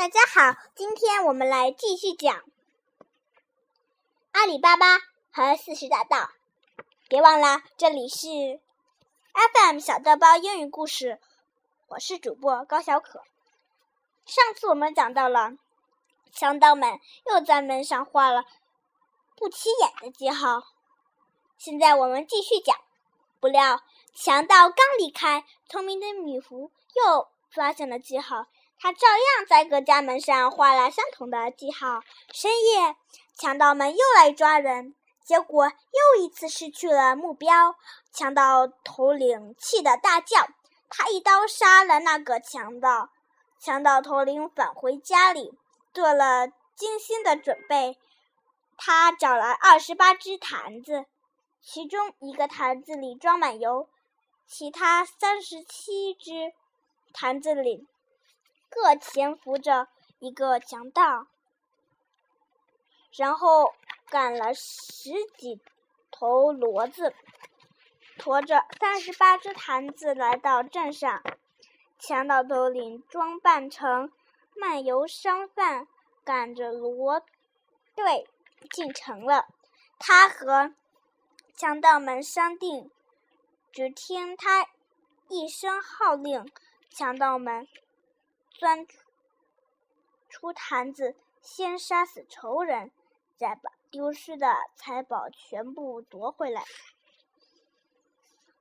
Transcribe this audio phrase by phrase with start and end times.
[0.00, 2.42] 大家好，今天我们来继续讲
[4.32, 4.96] 阿里巴巴
[5.30, 6.30] 和四十大盗。
[7.06, 8.26] 别忘了，这里是
[9.34, 11.20] FM 小豆包英语故事，
[11.88, 13.22] 我是主播高小可。
[14.24, 15.50] 上次我们讲到了
[16.32, 18.44] 强盗们又在门上画了
[19.36, 20.62] 不起眼的记号，
[21.58, 22.74] 现在我们继续讲。
[23.38, 23.82] 不料
[24.14, 28.46] 强盗刚离开，聪明的女仆又发现了记号。
[28.82, 32.00] 他照样在各家门上画了相同的记号。
[32.32, 32.96] 深夜，
[33.36, 37.76] 强盗们又来抓人，结果又一次失去了目标。
[38.10, 40.48] 强盗头领气得大叫，
[40.88, 43.10] 他一刀杀了那个强盗。
[43.60, 45.52] 强盗头领返回家里，
[45.92, 47.98] 做了精心的准备。
[48.78, 51.04] 他找来二十八只坛子，
[51.60, 53.90] 其中一个坛子里装满油，
[54.46, 56.54] 其他三十七只
[57.12, 57.86] 坛子里。
[58.70, 59.88] 各潜伏着
[60.20, 61.26] 一个强盗，
[63.12, 63.74] 然后
[64.08, 65.60] 赶了十几
[66.10, 67.12] 头骡子，
[68.16, 71.22] 驮着三十八只坛子来到镇上。
[71.98, 74.10] 强盗头领装扮成
[74.56, 75.86] 漫游商贩，
[76.24, 77.22] 赶着骡
[77.94, 78.26] 队
[78.70, 79.46] 进城了。
[79.98, 80.72] 他和
[81.54, 82.90] 强盗们商定，
[83.70, 84.66] 只听他
[85.28, 86.50] 一声号令，
[86.88, 87.68] 强盗们。
[88.60, 88.86] 钻
[90.28, 92.92] 出坛子，先杀死仇人，
[93.38, 96.62] 再把丢失的财宝全部夺回来。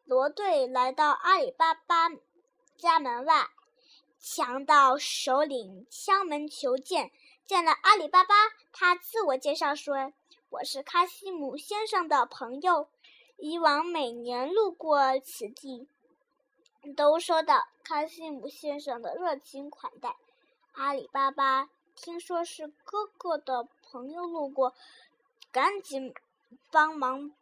[0.06, 2.10] 罗队来到阿里巴巴
[2.78, 3.50] 家门外，
[4.18, 7.12] 强盗首领敲门求见。
[7.46, 8.34] 见了阿里巴巴，
[8.72, 10.14] 他自我介绍说
[10.48, 12.88] ：“我是卡西姆先生的朋友，
[13.36, 15.90] 以往每年路过此地。”
[16.96, 20.16] 都收到卡西姆先生的热情款待。
[20.74, 24.74] 阿里巴巴听说是哥哥的朋友路过，
[25.52, 26.14] 赶紧
[26.72, 27.34] 帮忙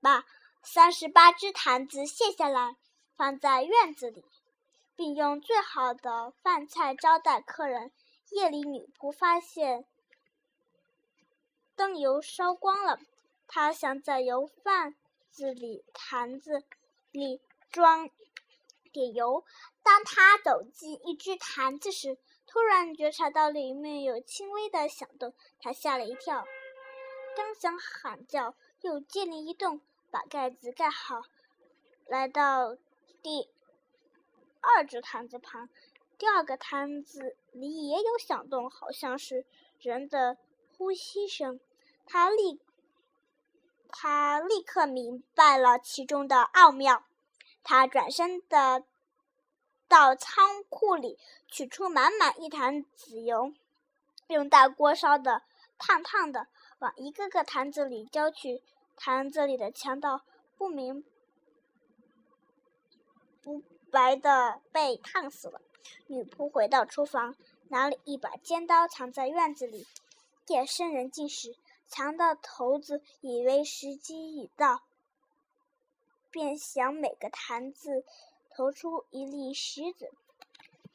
[0.00, 0.24] 把
[0.62, 2.76] 三十八只坛子卸下来，
[3.16, 4.24] 放在院子里，
[4.96, 7.92] 并用最好的饭菜招待客人。
[8.30, 9.84] 夜里，女仆发现
[11.74, 12.98] 灯油烧光了，
[13.48, 14.94] 她想在油饭
[15.30, 16.64] 子里坛子。
[17.12, 17.40] 里
[17.70, 18.10] 装
[18.92, 19.44] 点油。
[19.82, 26.44] 当他走进一只坛子时，突然觉察到里面有轻微的响动，他吓了一跳，
[27.36, 31.22] 刚想喊叫，又精灵一动，把盖子盖好，
[32.06, 32.76] 来到
[33.22, 33.48] 第
[34.60, 35.68] 二只坛子旁。
[36.18, 39.46] 第二个坛子里也有响动，好像是
[39.78, 40.36] 人的
[40.76, 41.58] 呼吸声。
[42.06, 42.60] 他立。
[43.90, 47.04] 他立刻明白了其中的奥妙，
[47.62, 48.84] 他转身的
[49.88, 51.18] 到仓库里
[51.48, 53.52] 取出满满一坛子油，
[54.28, 55.42] 用大锅烧的
[55.76, 56.46] 烫烫的，
[56.78, 58.62] 往一个个坛子里浇去。
[58.96, 60.20] 坛子里的强盗
[60.58, 61.04] 不明
[63.42, 65.62] 不白的被烫死了。
[66.06, 67.34] 女仆回到厨房，
[67.68, 69.86] 拿了一把尖刀，藏在院子里。
[70.48, 71.56] 夜深人静时。
[71.90, 74.82] 强盗头子以为时机已到，
[76.30, 78.04] 便想每个坛子
[78.54, 80.12] 投出一粒石子，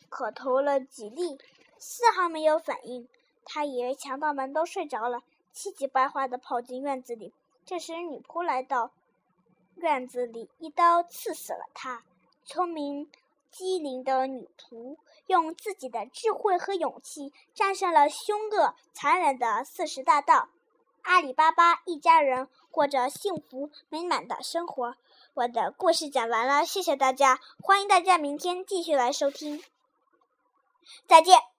[0.08, 1.38] 可投了几粒，
[1.78, 3.10] 丝毫没有反应。
[3.44, 7.34] 他以为强盗们都睡着了，气急败坏地跑进院子里。
[7.66, 8.92] 这时，女仆来到
[9.76, 12.04] 院子里，一刀刺死了他。
[12.46, 13.12] 聪明
[13.52, 14.98] 机灵的女仆
[15.28, 20.48] 用自己的智慧和勇气，战胜了凶恶残忍的四十大盗。
[21.06, 24.96] 阿里巴巴一家人过着幸福美满的生活。
[25.36, 29.64] 我的故事讲完了，谢谢大家，欢迎大家明天继续来收听，
[31.08, 31.55] 再见。